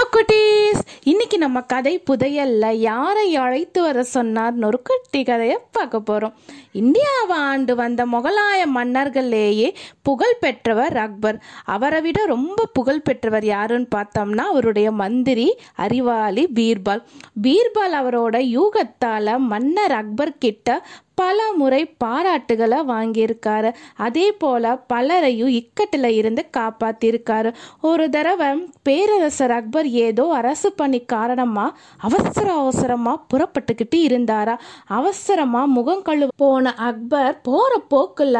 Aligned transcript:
Hello 0.00 0.12
குட்டீஸ். 0.16 0.80
இன்னைக்கு 1.02 1.38
நம்ம 1.38 1.60
கதை 1.60 2.02
புதையல்ல. 2.10 2.66
யாரை 2.72 3.36
அழைத்து 3.36 3.82
வர 3.82 4.04
சொன்னார்னு 4.14 4.64
ஒரு 4.64 4.82
குட்டி 4.82 5.22
கதையை 5.22 5.58
பார்க்க 5.72 6.00
போகிறோம் 6.00 6.34
இந்தியாவை 6.72 7.36
ஆண்டு 7.36 7.74
வந்த 7.74 8.06
முகலாய 8.06 8.60
மன்னர்களேயே 8.66 9.74
புகழ் 10.02 10.38
பெற்றவர் 10.40 10.96
அக்பர். 10.96 11.42
அவரை 11.64 12.00
விட 12.00 12.24
ரொம்ப 12.24 12.66
புகழ் 12.72 13.00
பெற்றவர் 13.00 13.44
யாருன்னு 13.44 13.86
பார்த்தோம்னா 13.96 14.46
அவருடைய 14.52 14.90
மந்திரி 14.90 15.58
அறிவாளி 15.74 16.48
பீர்பால். 16.54 17.02
பீர்பால் 17.42 17.98
அவரோட 18.00 18.38
யூகத்தால் 18.56 19.38
மன்னர் 19.38 19.92
அக்பர் 19.92 20.38
கிட்ட 20.38 20.86
பல 21.20 21.38
முறை 21.60 21.82
பாராட்டுகளை 22.04 22.78
வாங்கியிருக்காரு. 22.90 23.70
அதே 24.06 24.26
போல 24.42 24.64
பலரையும் 24.92 25.52
இக்கட்டில் 25.58 26.08
இருந்து 26.20 26.42
காப்பாத்திருக்காரு. 26.56 27.50
ஒரு 27.88 28.04
தடவை 28.14 28.48
பேரரசர் 28.82 29.54
அக்பர் 29.58 29.88
ஏதோ 30.06 30.24
அரசு 30.40 30.68
பணி 30.72 31.00
காரணமா 31.14 31.66
அவசர 32.08 32.46
அவசரமா 32.62 33.12
புறப்பட்டுக்கிட்டு 33.30 33.98
இருந்தாரா? 34.08 34.56
அவசரமா 34.98 35.62
முகம் 35.76 36.04
கழு 36.08 36.28
போன 36.42 36.74
அக்பர் 36.88 37.40
போற 37.48 37.70
போக்குல 37.94 38.38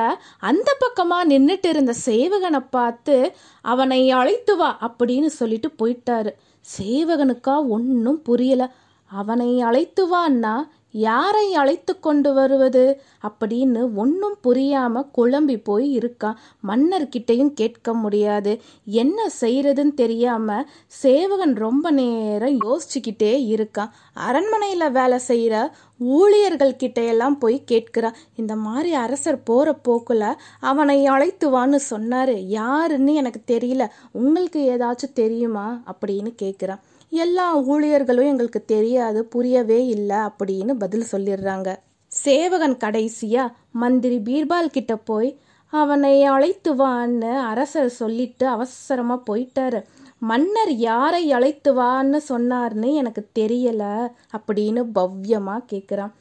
அந்த 0.50 0.68
பக்கமா 0.82 1.18
நின்றுட்டு 1.32 1.68
இருந்த 1.74 1.92
சேவகனை 2.06 2.60
பார்த்து 2.70 3.16
அவனை 3.64 4.00
அழைத்து 4.20 4.54
வா 4.56 4.70
அப்படின்னு 4.86 5.30
சொல்லிட்டு 5.38 5.70
போயிட்டாரு. 5.80 6.30
சேவகனுக்கா 6.76 7.56
ஒன்றும் 7.68 8.22
புரியல. 8.28 8.62
அவனை 9.10 9.48
அழைத்து 9.68 10.02
வான்னா 10.14 10.52
யாரை 10.90 11.54
அழைத்து 11.54 12.00
கொண்டு 12.00 12.32
வருவது? 12.32 13.00
அப்படின்னு 13.22 13.94
ஒன்றும் 13.94 14.36
புரியாம 14.44 15.08
குழம்பி 15.18 15.60
போய் 15.64 15.98
இருக்கான் 15.98 16.34
மன்னர்கிட்டையும் 16.68 17.52
கேட்க 17.52 17.94
முடியாது. 17.94 18.60
என்ன 18.84 19.30
செய்யறதுன்னு 19.40 19.94
தெரியாம 19.94 20.64
சேவகன் 20.86 21.54
ரொம்ப 21.54 21.90
நேரம் 21.90 22.58
யோசிச்சுக்கிட்டே 22.60 23.34
இருக்கான் 23.54 23.90
அரண்மனையில் 24.14 24.90
வேலை 24.90 25.18
செய்கிற 25.18 25.74
ஊழியர்கள் 25.98 26.74
கிட்டையெல்லாம் 26.74 27.38
போய் 27.38 27.64
கேட்கிறான் 27.70 28.14
இந்த 28.36 28.56
மாதிரி 28.56 28.92
அரசர் 28.92 29.42
போகிற 29.42 29.78
போக்குல 29.88 30.34
அவனை 30.60 31.06
அழைத்துவான்னு 31.06 31.76
சொன்னார் 31.76 31.98
சொன்னாரு. 32.00 32.32
யாருன்னு 32.32 33.14
எனக்கு 33.14 33.40
தெரியல. 33.46 33.86
உங்களுக்கு 34.12 34.76
ஏதாச்சும் 34.78 35.12
தெரியுமா? 35.14 35.82
அப்படின்னு 35.86 36.34
கேட்குறான் 36.42 36.78
எல்லா 37.10 37.58
ஊழியர்களும் 37.58 38.24
எங்களுக்கு 38.24 38.64
தெரியாது 38.64 39.24
புரியவே 39.24 39.86
இல்லை 39.86 40.16
அப்படின்னு 40.16 40.72
பதில் 40.72 41.06
சொல்லிடுறாங்க. 41.12 41.76
சேவகன் 42.06 42.76
கடைசியா 42.76 43.52
மந்திரி 43.72 44.18
பீர்பால் 44.18 44.66
கிட்ட 44.66 44.96
போய் 44.96 45.38
அவனை 45.72 46.24
அழைத்து 46.24 46.74
வான்னு 46.74 47.38
அரசர் 47.40 47.88
சொல்லிட்டு 47.88 48.46
அவசரமா 48.46 49.22
போயிட்டாரு. 49.30 49.84
மன்னர் 50.18 50.72
யாரை 50.72 51.32
அழைத்து 51.32 51.74
வான்னு 51.74 52.18
சொன்னார்னு 52.28 52.94
எனக்கு 52.94 53.28
தெரியல 53.38 54.10
அப்படின்னு 54.36 54.82
பவ்யமா 54.94 55.56
கேட்குறான் 55.72 56.12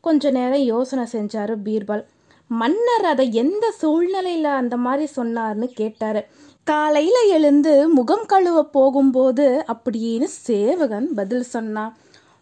கொஞ்ச 0.00 0.30
நேரம் 0.30 0.60
யோசனை 0.60 1.06
செஞ்சாரு 1.12 1.56
பீர்பால். 1.64 2.04
மன்னர் 2.48 3.04
அதை 3.04 3.32
எந்த 3.32 3.70
சூழ்நிலையில் 3.70 4.44
அந்த 4.44 4.76
மாதிரி 4.76 5.10
சொன்னார்னு 5.16 5.64
கேட்டார். 5.64 6.28
காலையில் 6.66 7.32
எழுந்து 7.32 7.72
முகம் 7.88 8.26
கழுவ 8.26 8.62
போகும்போது 8.62 9.64
அப்படின்னு 9.68 10.24
சேவகன் 10.46 11.06
பதில் 11.14 11.42
சொன்னான் 11.42 11.92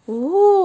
ஓ 0.08 0.16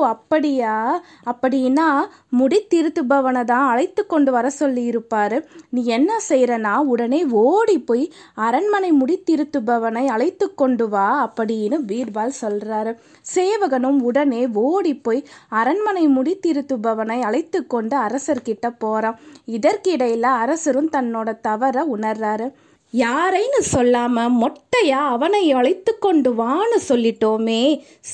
அப்படியா? 0.03 1.01
அப்படின்னா 1.25 1.85
முடி 2.29 2.57
திருத்துபவனை 2.69 3.43
தான் 3.43 3.67
அழைத்து 3.67 4.05
கொண்டு 4.05 4.31
வர 4.31 4.49
சொல்லி 4.49 4.83
இருப்பாரு 4.91 5.37
நீ 5.69 5.85
என்ன 5.85 6.19
செய்கிறனா 6.29 6.73
உடனே 6.85 7.25
ஓடி 7.41 7.77
போய் 7.79 8.05
அரண்மனை 8.35 8.91
முடி 8.91 9.15
திருத்துபவனை 9.29 10.05
அழைத்து 10.07 10.53
கொண்டு 10.53 10.87
வா 10.87 11.07
அப்படின்னு 11.25 11.79
பீர்பால் 11.85 12.39
சொல்கிறாரு 12.41 12.93
சேவகனும் 13.35 13.99
உடனே 14.01 14.47
ஓடி 14.63 14.95
போய் 14.99 15.21
அரண்மனை 15.49 16.07
முடி 16.07 16.39
திருத்துபவனை 16.39 17.19
அழைத்து 17.21 17.67
கொண்டு 17.67 17.97
அரசர்கிட்ட 17.97 18.69
போகிறான் 18.77 19.19
இதற்கிடையில் 19.47 20.31
அரசரும் 20.37 20.89
தன்னோட 20.89 21.39
தவற 21.41 21.85
உணர்றாரு. 21.97 22.49
யாரைன்னு 22.93 23.61
சொல்லாம 23.73 24.27
மொட்டையா 24.79 24.99
அவனை 25.13 25.41
அழைத்து 25.51 25.91
கொண்டு 25.99 26.29
வான்னு 26.39 26.77
சொல்லிட்டோமே? 26.89 27.63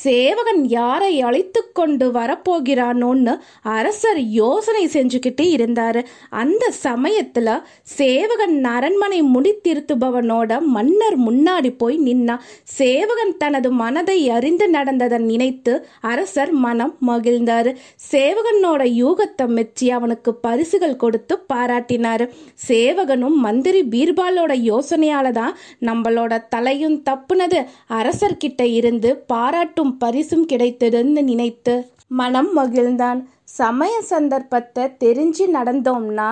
சேவகன் 0.03 0.61
யாரை 0.73 1.11
அழைத்து 1.21 1.61
கொண்டு 1.71 2.05
வரப்போகிறானோன்னு 2.11 3.33
அரசர் 3.75 4.19
யோசனை 4.37 4.83
செஞ்சுக்கிட்டு 4.93 5.45
இருந்தாரு. 5.55 6.01
அந்த 6.41 6.71
சமயத்துல 6.83 7.57
சேவகன் 7.97 8.55
அரண்மனை 8.75 9.19
முடித்திருத்துபவனோட 9.33 10.59
மன்னர் 10.75 11.17
முன்னாடி 11.27 11.71
போய் 11.77 11.97
நின்னா 12.07 12.37
சேவகன் 12.79 13.35
தனது 13.37 13.71
மனதை 13.81 14.17
அறிந்து 14.37 14.67
நடந்ததை 14.69 15.19
நினைத்து 15.31 15.75
அரசர் 16.13 16.53
மனம் 16.65 16.95
மகிழ்ந்தாரு. 17.07 17.73
சேவகனோட 18.11 18.81
யூகத்தை 19.03 19.47
மெச்சி 19.59 19.87
அவனுக்கு 19.99 20.33
பரிசுகள் 20.47 21.01
கொடுத்து 21.05 21.37
பாராட்டினாரு. 21.53 22.27
சேவகனும் 22.67 23.39
மந்திரி 23.47 23.83
பீர்பாலோட 23.95 24.53
யோசனையால 24.71 25.33
தான் 25.41 25.55
நம்மளோட 25.89 26.33
தலையும் 26.55 26.97
தப்புனது 27.09 27.59
அரசர்கிட்ட 27.99 28.61
இருந்து 28.79 29.09
பாராட்டும் 29.27 29.93
பரிசும் 29.97 30.45
கிடைத்ததுன்னு 30.47 31.23
நினைத்து 31.23 31.75
மனம் 32.07 32.49
மகிழ்ந்தான். 32.57 33.19
சமய 33.57 33.93
சந்தர்ப்பத்தை 34.01 34.83
தெரிஞ்சு 35.03 35.43
நடந்தோம்னா 35.53 36.29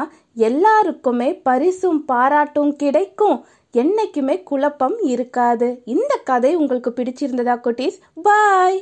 எல்லாருக்குமே 0.48 1.30
பரிசும் 1.48 2.00
பாராட்டும் 2.06 2.72
கிடைக்கும். 2.76 3.38
என்னைக்குமே 3.74 4.36
குழப்பம் 4.44 4.98
இருக்காது. 5.06 5.68
இந்த 5.86 6.14
கதை 6.24 6.52
உங்களுக்கு 6.56 6.92
பிடிச்சிருந்ததா 6.98 7.56
குட்டீஸ்? 7.66 7.98
பாய்! 8.24 8.80